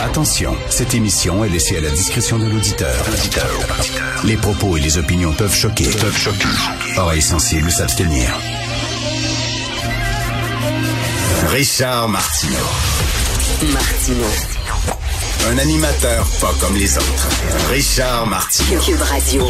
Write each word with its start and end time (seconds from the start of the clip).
Attention, 0.00 0.56
cette 0.68 0.94
émission 0.94 1.44
est 1.44 1.48
laissée 1.48 1.76
à 1.76 1.80
la 1.80 1.90
discrétion 1.90 2.38
de 2.38 2.46
l'auditeur. 2.46 3.04
Les 4.24 4.36
propos 4.36 4.76
et 4.76 4.80
les 4.80 4.98
opinions 4.98 5.32
peuvent 5.32 5.54
choquer. 5.54 5.84
Peuvent 5.84 6.16
choquer. 6.16 6.48
Oreilles 6.96 7.22
sensibles 7.22 7.70
s'abstenir. 7.70 8.36
Richard 11.48 12.08
Martineau. 12.08 12.56
Martino. 13.72 14.26
Un 15.50 15.58
animateur 15.58 16.26
pas 16.40 16.52
comme 16.60 16.76
les 16.76 16.96
autres. 16.96 17.28
Richard 17.70 18.26
Martineau. 18.26 18.80
Cube 18.80 19.00
Radio. 19.00 19.44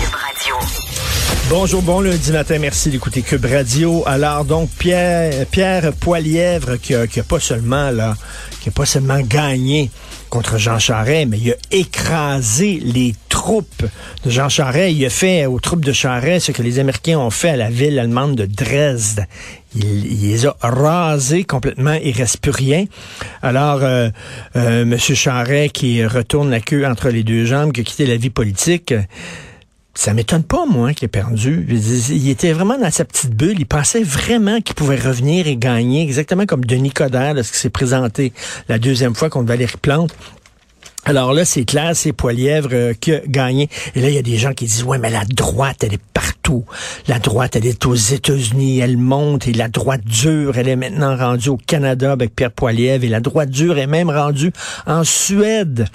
Bonjour, 1.48 1.82
bon 1.82 2.00
lundi 2.00 2.32
matin, 2.32 2.58
merci 2.58 2.90
d'écouter 2.90 3.22
Cube 3.22 3.44
Radio. 3.44 4.02
Alors 4.06 4.44
donc 4.44 4.70
Pierre 4.78 5.46
Pierre 5.46 5.92
Poilièvre 5.92 6.76
qui 6.80 6.94
a, 6.94 7.06
qui 7.06 7.20
a 7.20 7.24
pas 7.24 7.40
seulement 7.40 7.90
là, 7.90 8.16
qui 8.60 8.70
a 8.70 8.72
pas 8.72 8.86
seulement 8.86 9.20
gagné 9.20 9.90
contre 10.32 10.56
Jean 10.56 10.78
Charest, 10.78 11.28
mais 11.28 11.38
il 11.38 11.50
a 11.50 11.56
écrasé 11.70 12.80
les 12.82 13.14
troupes 13.28 13.84
de 14.24 14.30
Jean 14.30 14.48
Charest. 14.48 14.96
Il 14.96 15.04
a 15.04 15.10
fait 15.10 15.44
aux 15.44 15.60
troupes 15.60 15.84
de 15.84 15.92
Charest 15.92 16.46
ce 16.46 16.52
que 16.52 16.62
les 16.62 16.78
Américains 16.78 17.18
ont 17.18 17.28
fait 17.28 17.50
à 17.50 17.56
la 17.56 17.68
ville 17.68 17.98
allemande 17.98 18.34
de 18.34 18.46
Dresde. 18.46 19.26
Il, 19.74 20.22
les 20.22 20.46
a 20.46 20.56
rasés 20.62 21.44
complètement, 21.44 21.98
il 22.02 22.16
reste 22.16 22.38
plus 22.38 22.50
rien. 22.50 22.86
Alors, 23.42 23.80
euh, 23.82 24.08
euh, 24.56 24.86
Monsieur 24.86 25.14
Charest 25.14 25.72
qui 25.72 26.02
retourne 26.06 26.50
la 26.50 26.60
queue 26.60 26.86
entre 26.86 27.10
les 27.10 27.24
deux 27.24 27.44
jambes, 27.44 27.72
qui 27.72 27.82
a 27.82 27.84
quitté 27.84 28.06
la 28.06 28.16
vie 28.16 28.30
politique, 28.30 28.94
ça 29.94 30.14
m'étonne 30.14 30.42
pas, 30.42 30.64
moi, 30.66 30.94
qu'il 30.94 31.06
ait 31.06 31.08
perdu. 31.08 31.66
Il 31.68 32.28
était 32.28 32.52
vraiment 32.52 32.78
dans 32.78 32.90
sa 32.90 33.04
petite 33.04 33.34
bulle. 33.34 33.58
Il 33.58 33.66
pensait 33.66 34.02
vraiment 34.02 34.60
qu'il 34.60 34.74
pouvait 34.74 34.96
revenir 34.96 35.46
et 35.46 35.56
gagner, 35.56 36.02
exactement 36.02 36.46
comme 36.46 36.64
Denis 36.64 36.92
Coderre, 36.92 37.34
qui 37.34 37.44
s'est 37.44 37.70
présenté 37.70 38.32
la 38.68 38.78
deuxième 38.78 39.14
fois 39.14 39.28
contre 39.28 39.48
Valérie 39.48 39.76
Plante. 39.80 40.14
Alors 41.04 41.32
là, 41.32 41.44
c'est 41.44 41.64
clair, 41.64 41.96
c'est 41.96 42.12
Poilièvre 42.12 42.68
euh, 42.72 42.92
qui 42.92 43.12
a 43.12 43.20
gagné. 43.26 43.68
Et 43.96 44.00
là, 44.00 44.08
il 44.08 44.14
y 44.14 44.18
a 44.18 44.22
des 44.22 44.36
gens 44.36 44.52
qui 44.52 44.66
disent, 44.66 44.84
ouais, 44.84 44.98
mais 44.98 45.10
la 45.10 45.24
droite, 45.24 45.82
elle 45.82 45.94
est 45.94 46.02
partout. 46.14 46.64
La 47.08 47.18
droite, 47.18 47.56
elle 47.56 47.66
est 47.66 47.86
aux 47.86 47.94
États-Unis, 47.94 48.78
elle 48.78 48.96
monte. 48.96 49.48
Et 49.48 49.52
la 49.52 49.66
droite 49.66 50.04
dure, 50.04 50.56
elle 50.56 50.68
est 50.68 50.76
maintenant 50.76 51.16
rendue 51.16 51.48
au 51.48 51.56
Canada 51.56 52.12
avec 52.12 52.36
Pierre 52.36 52.52
Poilièvre. 52.52 53.02
Et 53.02 53.08
la 53.08 53.18
droite 53.18 53.50
dure 53.50 53.78
est 53.78 53.88
même 53.88 54.10
rendue 54.10 54.52
en 54.86 55.02
Suède. 55.02 55.86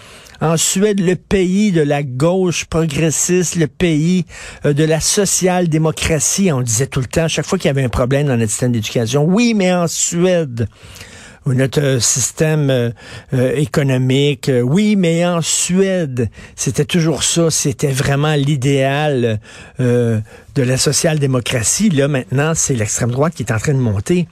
En 0.42 0.58
Suède, 0.58 1.00
le 1.00 1.16
pays 1.16 1.72
de 1.72 1.82
la 1.82 2.04
gauche 2.04 2.66
progressiste, 2.66 3.56
le 3.56 3.68
pays 3.68 4.26
euh, 4.66 4.74
de 4.74 4.84
la 4.84 5.00
social-démocratie, 5.00 6.52
on 6.52 6.62
disait 6.62 6.88
tout 6.88 7.00
le 7.00 7.08
temps, 7.08 7.30
chaque 7.30 7.46
fois 7.46 7.58
qu'il 7.58 7.70
y 7.70 7.72
avait 7.72 7.84
un 7.84 7.90
problème 7.90 8.28
dans 8.28 8.36
notre 8.36 8.52
système 8.52 8.74
d'éducation, 8.74 9.24
oui, 9.24 9.54
mais 9.56 9.74
en 9.74 9.88
Suède, 9.88 10.68
ou 11.48 11.54
notre 11.54 11.82
euh, 11.82 12.00
système 12.00 12.70
euh, 12.70 12.90
euh, 13.34 13.56
économique. 13.56 14.50
Euh, 14.50 14.62
Oui, 14.62 14.96
mais 14.98 15.26
en 15.26 15.42
Suède, 15.42 16.30
c'était 16.56 16.86
toujours 16.86 17.24
ça. 17.24 17.50
C'était 17.50 17.92
vraiment 17.92 18.36
l'idéal 18.36 19.40
de 19.80 20.22
la 20.56 20.78
social-démocratie. 20.78 21.90
Là, 21.90 22.08
maintenant, 22.08 22.54
c'est 22.54 22.76
l'extrême 22.76 23.12
droite 23.12 23.34
qui 23.36 23.44
est 23.44 23.52
en 23.52 23.60
train 23.60 23.74
de 23.74 23.80
monter. 23.80 24.28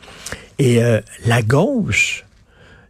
Et 0.59 0.79
la 1.25 1.41
gauche 1.41 2.25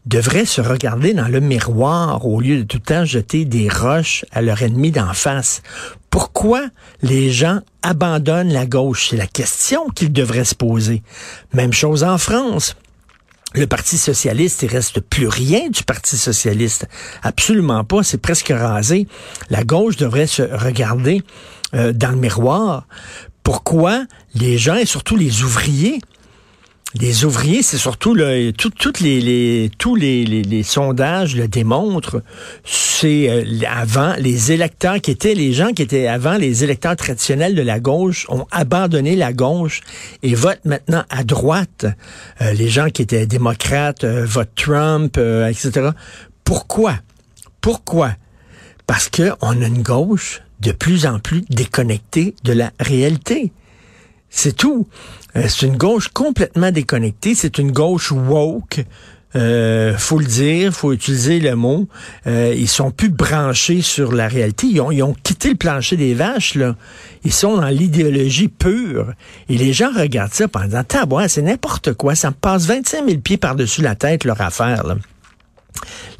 devrait 0.05 0.45
se 0.45 0.61
regarder 0.61 1.13
dans 1.13 1.27
le 1.27 1.39
miroir 1.39 2.25
au 2.25 2.39
lieu 2.39 2.59
de 2.59 2.63
tout 2.63 2.77
le 2.77 2.83
temps 2.83 3.05
jeter 3.05 3.45
des 3.45 3.69
roches 3.69 4.25
à 4.31 4.41
leur 4.41 4.61
ennemi 4.61 4.91
d'en 4.91 5.13
face. 5.13 5.61
Pourquoi 6.09 6.65
les 7.01 7.31
gens 7.31 7.59
abandonnent 7.81 8.53
la 8.53 8.65
gauche? 8.65 9.09
C'est 9.09 9.17
la 9.17 9.27
question 9.27 9.89
qu'ils 9.89 10.13
devraient 10.13 10.45
se 10.45 10.55
poser. 10.55 11.03
Même 11.53 11.73
chose 11.73 12.03
en 12.03 12.17
France 12.17 12.75
le 13.55 13.67
Parti 13.67 13.97
socialiste, 13.97 14.63
il 14.63 14.69
reste 14.69 14.99
plus 14.99 15.27
rien 15.27 15.69
du 15.69 15.83
Parti 15.83 16.17
socialiste. 16.17 16.87
Absolument 17.23 17.83
pas. 17.83 18.03
C'est 18.03 18.17
presque 18.17 18.49
rasé. 18.49 19.07
La 19.49 19.63
gauche 19.63 19.95
devrait 19.97 20.27
se 20.27 20.41
regarder 20.43 21.23
euh, 21.73 21.93
dans 21.93 22.11
le 22.11 22.17
miroir. 22.17 22.87
Pourquoi 23.43 24.05
les 24.33 24.57
gens 24.57 24.75
et 24.75 24.85
surtout 24.85 25.15
les 25.15 25.43
ouvriers 25.43 25.99
les 26.99 27.25
ouvriers, 27.25 27.61
c'est 27.61 27.77
surtout 27.77 28.15
toutes 28.57 28.99
les, 29.01 29.19
les, 29.19 29.71
tous 29.77 29.95
les 29.95 30.63
sondages 30.63 31.35
le 31.35 31.47
démontrent. 31.47 32.21
C'est 32.63 33.29
euh, 33.29 33.43
avant 33.69 34.13
les 34.17 34.51
électeurs 34.51 35.01
qui 35.01 35.11
étaient 35.11 35.33
les 35.33 35.53
gens 35.53 35.73
qui 35.73 35.81
étaient 35.81 36.07
avant 36.07 36.37
les 36.37 36.63
électeurs 36.63 36.95
traditionnels 36.95 37.55
de 37.55 37.61
la 37.61 37.79
gauche 37.79 38.25
ont 38.29 38.47
abandonné 38.51 39.15
la 39.15 39.33
gauche 39.33 39.81
et 40.23 40.35
votent 40.35 40.63
maintenant 40.65 41.03
à 41.09 41.23
droite. 41.23 41.85
Euh, 42.41 42.53
les 42.53 42.69
gens 42.69 42.89
qui 42.89 43.01
étaient 43.01 43.27
démocrates 43.27 44.03
euh, 44.03 44.25
votent 44.25 44.55
Trump, 44.55 45.17
euh, 45.17 45.47
etc. 45.47 45.89
Pourquoi? 46.43 46.95
Pourquoi? 47.59 48.11
Parce 48.87 49.09
que 49.09 49.33
on 49.41 49.61
a 49.61 49.67
une 49.67 49.81
gauche 49.81 50.41
de 50.61 50.71
plus 50.71 51.05
en 51.05 51.19
plus 51.19 51.41
déconnectée 51.49 52.35
de 52.43 52.53
la 52.53 52.71
réalité. 52.79 53.51
C'est 54.29 54.55
tout. 54.55 54.87
Euh, 55.35 55.45
c'est 55.47 55.65
une 55.65 55.77
gauche 55.77 56.09
complètement 56.09 56.71
déconnectée. 56.71 57.35
C'est 57.35 57.57
une 57.57 57.71
gauche 57.71 58.11
woke. 58.11 58.83
Euh, 59.35 59.97
faut 59.97 60.19
le 60.19 60.25
dire, 60.25 60.73
faut 60.73 60.93
utiliser 60.93 61.39
le 61.39 61.55
mot. 61.55 61.87
Euh, 62.25 62.53
ils 62.55 62.69
sont 62.69 62.91
plus 62.91 63.09
branchés 63.09 63.81
sur 63.81 64.13
la 64.13 64.27
réalité. 64.27 64.67
Ils 64.67 64.79
ont, 64.79 64.91
ils 64.91 65.03
quitté 65.23 65.49
le 65.49 65.55
plancher 65.55 65.97
des 65.97 66.13
vaches 66.13 66.55
là. 66.55 66.75
Ils 67.25 67.33
sont 67.33 67.57
dans 67.57 67.67
l'idéologie 67.67 68.47
pure. 68.47 69.13
Et 69.49 69.57
les 69.57 69.73
gens 69.73 69.91
regardent 69.93 70.33
ça 70.33 70.45
en 70.53 70.65
disant 70.65 70.83
Tabois, 70.83 71.27
c'est 71.27 71.41
n'importe 71.41 71.93
quoi. 71.93 72.15
Ça 72.15 72.29
me 72.29 72.35
passe 72.35 72.65
25 72.65 73.05
000 73.05 73.19
pieds 73.19 73.37
par-dessus 73.37 73.81
la 73.81 73.95
tête 73.95 74.23
leur 74.23 74.39
affaire. 74.39 74.83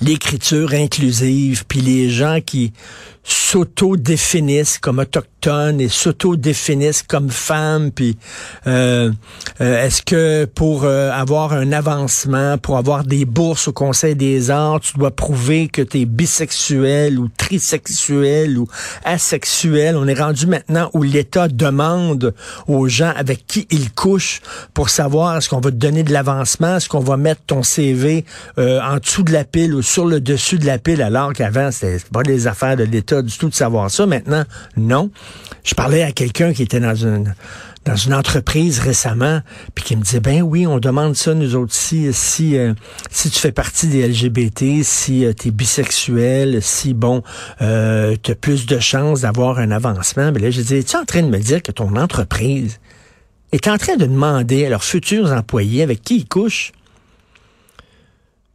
L'écriture 0.02 0.74
inclusive, 0.74 1.64
puis 1.68 1.80
les 1.80 2.10
gens 2.10 2.40
qui 2.46 2.74
s'auto-définissent 3.26 4.78
comme 4.78 5.00
autochtones 5.00 5.82
et 5.82 5.90
s'auto-définissent 5.90 7.04
comme 7.04 7.30
femmes, 7.32 7.92
puis 7.92 8.18
euh, 8.68 9.12
euh, 9.62 9.86
est-ce 9.86 10.04
que 10.04 10.46
pour 10.46 10.84
euh, 10.84 11.12
avoir 11.12 11.54
un 11.54 11.72
avancement, 11.72 12.58
pour 12.60 12.78
avoir 12.78 13.04
des 13.04 13.26
bourses 13.26 13.68
au 13.68 13.74
Conseil 13.74 14.16
des 14.16 14.52
arts, 14.52 14.80
tu 14.80 14.98
dois 14.98 15.12
prouver 15.12 15.68
que 15.68 15.82
tu 15.82 16.02
es 16.02 16.06
bisexuel 16.06 17.20
ou 17.20 17.28
trisexuel 17.36 18.60
ou 18.60 18.68
asexuel? 19.04 19.96
On 19.98 20.08
est 20.08 20.20
rendu 20.20 20.46
maintenant 20.46 20.92
où 20.94 21.02
l'État 21.02 21.48
demande 21.48 22.34
aux 22.68 22.88
gens 22.88 23.14
avec 23.16 23.48
qui 23.48 23.68
ils 23.72 23.92
couchent 23.92 24.42
pour 24.74 24.90
savoir 24.90 25.38
est-ce 25.38 25.50
qu'on 25.50 25.62
va 25.62 25.72
te 25.72 25.76
donner 25.76 26.04
de 26.04 26.14
l'avancement, 26.14 26.78
est-ce 26.78 26.90
qu'on 26.90 27.00
va 27.00 27.18
mettre 27.18 27.42
ton 27.48 27.64
CV 27.64 28.26
en 28.58 28.98
dessous 28.98 29.24
de 29.24 29.32
la 29.32 29.44
pile 29.44 29.74
ou 29.74 29.82
sur 29.82 30.06
le 30.06 30.20
dessus 30.20 30.60
de 30.60 30.66
la 30.66 30.78
pile, 30.78 31.02
alors 31.02 31.34
qu'avant, 31.34 31.72
c'était 31.72 32.04
pas 32.12 32.22
les 32.22 32.48
affaires 32.48 32.76
de 32.76 32.84
l'État 32.84 33.15
du 33.22 33.38
tout 33.38 33.50
de 33.50 33.54
savoir 33.54 33.90
ça. 33.92 34.06
Maintenant, 34.06 34.44
non. 34.78 35.10
Je 35.64 35.74
parlais 35.74 36.04
à 36.04 36.12
quelqu'un 36.12 36.54
qui 36.54 36.64
était 36.64 36.80
dans 36.80 36.96
une 36.96 38.14
entreprise 38.14 38.80
récemment, 38.80 39.42
puis 39.74 39.84
qui 39.84 39.96
me 39.96 40.04
disait 40.04 40.20
ben 40.20 40.42
oui, 40.42 40.68
on 40.68 40.80
demande 40.80 41.16
ça 41.16 41.34
nous 41.34 41.56
autres 41.56 41.74
si 41.74 42.12
si 42.14 42.58
euh, 42.58 42.74
tu 43.12 43.30
fais 43.30 43.52
partie 43.52 43.88
des 43.88 44.08
LGBT, 44.08 44.84
si 44.84 45.26
euh, 45.26 45.34
tu 45.34 45.50
es 45.50 45.52
bisexuel, 45.52 46.62
si 46.62 46.94
bon, 46.94 47.24
euh, 47.62 48.16
tu 48.22 48.32
as 48.32 48.36
plus 48.36 48.66
de 48.66 48.80
chances 48.80 49.22
d'avoir 49.22 49.60
un 49.60 49.72
avancement. 49.72 50.32
Mais 50.32 50.40
là, 50.40 50.52
je 50.52 50.62
dis, 50.62 50.84
tu 50.84 50.96
es 50.96 51.00
en 51.00 51.06
train 51.06 51.24
de 51.24 51.30
me 51.30 51.40
dire 51.40 51.62
que 51.62 51.72
ton 51.72 51.96
entreprise 51.96 52.80
est 53.52 53.68
en 53.68 53.78
train 53.78 53.96
de 53.96 54.06
demander 54.06 54.66
à 54.66 54.70
leurs 54.70 54.84
futurs 54.84 55.32
employés 55.32 55.82
avec 55.82 56.02
qui 56.02 56.18
ils 56.18 56.28
couchent? 56.28 56.72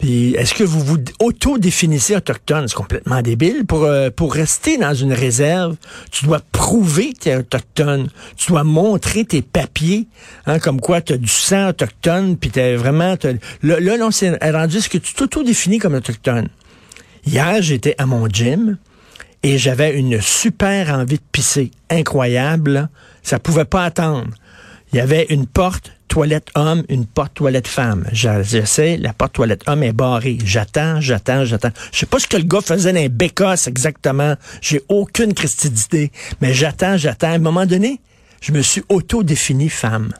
Puis 0.00 0.34
est-ce 0.34 0.54
que 0.54 0.64
vous 0.64 0.80
vous 0.80 0.96
auto-définissez 1.20 2.16
autochtone? 2.16 2.66
C'est 2.66 2.74
complètement 2.74 3.20
débile. 3.20 3.66
Pour, 3.66 3.84
euh, 3.84 4.08
pour 4.08 4.32
rester 4.32 4.78
dans 4.78 4.94
une 4.94 5.12
réserve, 5.12 5.76
tu 6.10 6.24
dois 6.24 6.40
prouver 6.52 7.12
que 7.12 7.18
tu 7.20 7.28
es 7.28 7.36
autochtone. 7.36 8.08
Tu 8.38 8.50
dois 8.50 8.64
montrer 8.64 9.26
tes 9.26 9.42
papiers, 9.42 10.08
hein, 10.46 10.58
comme 10.58 10.80
quoi 10.80 11.02
tu 11.02 11.12
as 11.12 11.18
du 11.18 11.28
sang 11.28 11.68
autochtone, 11.68 12.38
puis 12.38 12.50
tu 12.50 12.74
vraiment... 12.76 13.14
Là, 13.62 13.78
là, 13.78 13.96
là 13.98 14.08
c'est 14.10 14.38
rendu 14.50 14.80
ce 14.80 14.88
que 14.88 14.96
tu 14.96 15.12
t'auto-définis 15.12 15.78
comme 15.78 15.94
autochtone? 15.94 16.48
Hier, 17.26 17.60
j'étais 17.60 17.94
à 17.98 18.06
mon 18.06 18.26
gym 18.26 18.78
et 19.42 19.58
j'avais 19.58 19.98
une 19.98 20.22
super 20.22 20.94
envie 20.94 21.16
de 21.16 21.22
pisser, 21.30 21.72
incroyable. 21.90 22.88
Ça 23.22 23.38
pouvait 23.38 23.66
pas 23.66 23.84
attendre. 23.84 24.30
Il 24.92 24.96
y 24.96 25.00
avait 25.00 25.26
une 25.28 25.46
porte 25.46 25.92
toilette 26.10 26.48
homme, 26.56 26.82
une 26.88 27.06
porte 27.06 27.34
toilette 27.34 27.68
femme. 27.68 28.04
J'essaie, 28.12 28.98
la 28.98 29.12
porte 29.14 29.32
toilette 29.32 29.62
homme 29.68 29.84
est 29.84 29.92
barrée. 29.92 30.38
J'attends, 30.44 31.00
j'attends, 31.00 31.44
j'attends. 31.44 31.70
Je 31.92 32.00
sais 32.00 32.06
pas 32.06 32.18
ce 32.18 32.26
que 32.26 32.36
le 32.36 32.42
gars 32.42 32.60
faisait 32.60 32.92
dans 32.92 32.98
les 32.98 33.08
bécosses 33.08 33.68
exactement. 33.68 34.34
J'ai 34.60 34.82
aucune 34.88 35.32
d'idée. 35.32 36.10
Mais 36.40 36.52
j'attends, 36.52 36.96
j'attends. 36.96 37.28
À 37.28 37.34
un 37.34 37.38
moment 37.38 37.64
donné, 37.64 38.00
je 38.40 38.52
me 38.52 38.60
suis 38.60 38.82
auto-défini 38.88 39.68
femme. 39.68 40.12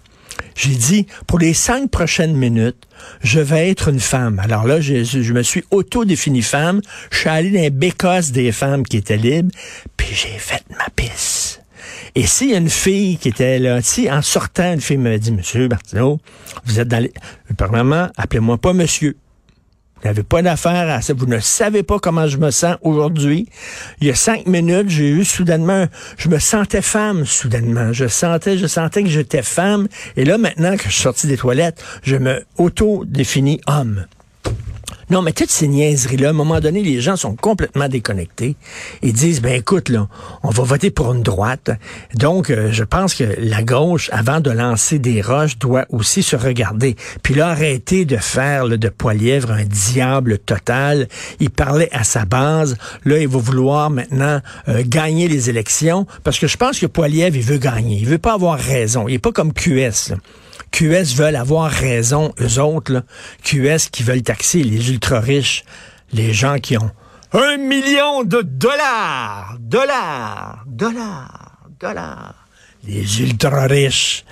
J'ai 0.55 0.77
dit, 0.77 1.07
pour 1.27 1.41
les 1.41 1.55
cinq 1.55 1.91
prochaines 1.91 2.37
minutes, 2.37 2.87
je 3.23 3.41
vais 3.41 3.69
être 3.69 3.89
une 3.89 4.01
femme. 4.01 4.39
Alors 4.39 4.67
là, 4.67 4.81
je, 4.81 5.03
je 5.03 5.33
me 5.33 5.43
suis 5.43 5.65
auto-défini 5.73 6.43
femme. 6.43 6.81
Je 7.11 7.19
suis 7.19 7.29
allé 7.29 7.51
dans 7.51 7.61
les 7.61 7.71
bécosses 7.71 8.31
des 8.31 8.53
femmes 8.53 8.85
qui 8.85 8.97
étaient 8.97 9.17
libres, 9.17 9.51
puis 9.97 10.09
j'ai 10.13 10.39
fait 10.39 10.63
ma 10.71 10.89
pisse. 10.95 11.60
Et 12.15 12.25
a 12.25 12.59
une 12.59 12.71
fille 12.71 13.19
qui 13.19 13.29
était 13.29 13.59
là, 13.59 13.81
si 13.83 14.11
en 14.11 14.23
sortant, 14.23 14.73
une 14.73 14.81
fille 14.81 14.97
me 14.97 15.17
dit, 15.19 15.33
Monsieur 15.33 15.69
Martineau, 15.69 16.19
vous 16.65 16.81
êtes 16.81 16.89
dans 16.89 17.03
les... 17.03 17.13
Premièrement, 17.57 18.09
appelez-moi 18.17 18.59
pas 18.59 18.73
monsieur. 18.73 19.17
Vous 20.03 20.09
n'avez 20.09 20.23
pas 20.23 20.41
d'affaire 20.41 20.89
à 20.89 21.03
ça. 21.03 21.13
Vous 21.13 21.27
ne 21.27 21.41
savez 21.41 21.83
pas 21.83 21.99
comment 21.99 22.27
je 22.27 22.39
me 22.39 22.51
sens 22.51 22.77
aujourd'hui. 22.81 23.49
Il 24.01 24.07
y 24.07 24.11
a 24.11 24.15
cinq 24.15 24.47
minutes, 24.47 24.89
j'ai 24.89 25.11
eu 25.11 25.25
soudainement, 25.25 25.87
je 26.17 26.31
me 26.31 26.39
sentais 26.39 26.81
femme 26.81 27.27
soudainement. 27.27 27.93
Je 27.93 28.09
sentais, 28.09 28.57
je 28.57 28.67
sentais 28.67 29.03
que 29.03 29.11
j'étais 29.11 29.43
femme. 29.43 29.89
Et 30.17 30.25
là, 30.25 30.39
maintenant 30.39 30.77
que 30.77 30.85
je 30.85 30.91
suis 30.91 31.03
sorti 31.03 31.27
des 31.27 31.37
toilettes, 31.37 31.85
je 32.03 32.17
me 32.17 32.45
auto-définis 32.57 33.61
homme. 33.67 34.07
Non, 35.11 35.23
mais 35.23 35.33
toutes 35.33 35.51
ces 35.51 35.67
niaiseries-là, 35.67 36.29
à 36.29 36.31
un 36.31 36.35
moment 36.35 36.61
donné, 36.61 36.83
les 36.83 37.01
gens 37.01 37.17
sont 37.17 37.35
complètement 37.35 37.89
déconnectés 37.89 38.55
et 39.03 39.11
disent, 39.11 39.43
ben 39.43 39.55
écoute, 39.55 39.89
là, 39.89 40.07
on 40.45 40.51
va 40.51 40.63
voter 40.63 40.93
pour 40.93 41.13
une 41.13 41.23
droite. 41.23 41.71
Donc, 42.15 42.49
euh, 42.49 42.71
je 42.71 42.85
pense 42.85 43.15
que 43.15 43.25
la 43.39 43.65
gauche, 43.65 44.09
avant 44.13 44.39
de 44.39 44.53
lancer 44.53 45.01
des 45.01 45.21
roches, 45.21 45.59
doit 45.59 45.87
aussi 45.91 46.23
se 46.23 46.37
regarder. 46.37 46.95
Puis 47.25 47.35
là, 47.35 47.49
arrêter 47.49 48.05
de 48.05 48.19
faire 48.19 48.69
de 48.69 48.89
Poilièvre 48.89 49.51
un 49.51 49.65
diable 49.65 50.39
total. 50.39 51.09
Il 51.41 51.51
parlait 51.51 51.89
à 51.91 52.05
sa 52.05 52.25
base. 52.25 52.77
Là, 53.05 53.19
il 53.19 53.27
va 53.27 53.39
vouloir 53.39 53.91
maintenant 53.91 54.41
euh, 54.69 54.83
gagner 54.87 55.27
les 55.27 55.51
élections 55.51 56.07
parce 56.23 56.39
que 56.39 56.47
je 56.47 56.57
pense 56.57 56.79
que 56.79 56.87
Poilièvre, 56.87 57.37
il 57.37 57.43
veut 57.43 57.59
gagner. 57.59 57.97
Il 57.97 58.07
veut 58.07 58.19
pas 58.19 58.35
avoir 58.35 58.61
raison. 58.61 59.09
Il 59.09 59.15
est 59.15 59.19
pas 59.19 59.33
comme 59.33 59.53
QS. 59.53 60.11
Là. 60.11 60.17
QS 60.73 61.15
veulent 61.15 61.37
avoir 61.37 61.71
raison, 61.71 62.33
eux 62.41 62.61
autres, 62.61 62.93
là. 62.93 63.03
QS 63.43 63.91
qui 63.91 64.03
veulent 64.03 64.23
taxer 64.23 64.63
les 64.63 64.91
ultra-riches, 64.91 65.65
les 66.13 66.33
gens 66.33 66.59
qui 66.59 66.77
ont 66.79 66.91
un 67.33 67.57
million 67.59 68.25
de 68.25 68.43
dollars, 68.43 69.57
dollars, 69.61 70.65
dollars, 70.67 71.59
dollars. 71.79 72.40
Les 72.87 73.21
ultra-riches. 73.21 74.25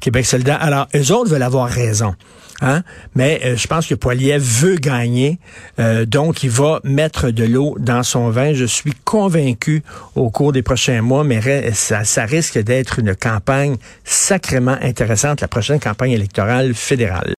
Québec 0.00 0.26
solidaire. 0.26 0.62
Alors, 0.62 0.86
eux 0.94 1.12
autres 1.12 1.30
veulent 1.30 1.42
avoir 1.42 1.68
raison. 1.68 2.14
Hein? 2.62 2.82
Mais 3.14 3.40
euh, 3.44 3.56
je 3.56 3.66
pense 3.66 3.86
que 3.86 3.94
Poiliev 3.94 4.42
veut 4.42 4.76
gagner, 4.76 5.38
euh, 5.78 6.06
donc 6.06 6.42
il 6.42 6.50
va 6.50 6.80
mettre 6.84 7.30
de 7.30 7.44
l'eau 7.44 7.76
dans 7.78 8.02
son 8.02 8.30
vin. 8.30 8.54
Je 8.54 8.64
suis 8.64 8.94
convaincu 9.04 9.82
au 10.14 10.30
cours 10.30 10.52
des 10.52 10.62
prochains 10.62 11.02
mois, 11.02 11.22
mais 11.22 11.72
ça, 11.74 12.04
ça 12.04 12.24
risque 12.24 12.58
d'être 12.58 12.98
une 12.98 13.14
campagne 13.14 13.76
sacrément 14.04 14.76
intéressante, 14.80 15.42
la 15.42 15.48
prochaine 15.48 15.80
campagne 15.80 16.12
électorale 16.12 16.72
fédérale. 16.74 17.34